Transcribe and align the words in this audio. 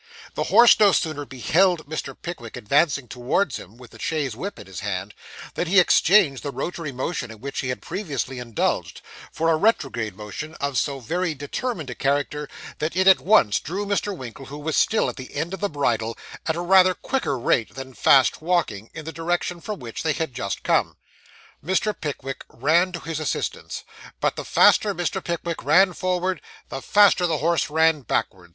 The 0.33 0.45
horse 0.45 0.79
no 0.79 0.93
sooner 0.93 1.25
beheld 1.25 1.87
Mr. 1.87 2.19
Pickwick 2.19 2.57
advancing 2.57 3.07
towards 3.07 3.57
him 3.57 3.77
with 3.77 3.91
the 3.91 3.99
chaise 3.99 4.35
whip 4.35 4.57
in 4.57 4.65
his 4.65 4.79
hand, 4.79 5.13
than 5.53 5.67
he 5.67 5.79
exchanged 5.79 6.41
the 6.41 6.49
rotary 6.49 6.91
motion 6.91 7.29
in 7.29 7.39
which 7.39 7.59
he 7.59 7.69
had 7.69 7.83
previously 7.83 8.39
indulged, 8.39 9.03
for 9.31 9.49
a 9.51 9.55
retrograde 9.55 10.17
movement 10.17 10.57
of 10.59 10.79
so 10.79 10.99
very 11.01 11.35
determined 11.35 11.91
a 11.91 11.93
character, 11.93 12.49
that 12.79 12.95
it 12.95 13.05
at 13.05 13.19
once 13.19 13.59
drew 13.59 13.85
Mr. 13.85 14.17
Winkle, 14.17 14.47
who 14.47 14.57
was 14.57 14.75
still 14.75 15.07
at 15.07 15.17
the 15.17 15.35
end 15.35 15.53
of 15.53 15.59
the 15.59 15.69
bridle, 15.69 16.17
at 16.47 16.55
a 16.55 16.61
rather 16.61 16.95
quicker 16.95 17.37
rate 17.37 17.75
than 17.75 17.93
fast 17.93 18.41
walking, 18.41 18.89
in 18.95 19.05
the 19.05 19.13
direction 19.13 19.61
from 19.61 19.79
which 19.79 20.01
they 20.01 20.13
had 20.13 20.33
just 20.33 20.63
come. 20.63 20.97
Mr. 21.63 21.93
Pickwick 21.93 22.43
ran 22.49 22.91
to 22.91 23.01
his 23.01 23.19
assistance, 23.19 23.83
but 24.19 24.35
the 24.35 24.45
faster 24.45 24.95
Mr. 24.95 25.23
Pickwick 25.23 25.63
ran 25.63 25.93
forward, 25.93 26.41
the 26.69 26.81
faster 26.81 27.27
the 27.27 27.37
horse 27.37 27.69
ran 27.69 28.01
backward. 28.01 28.49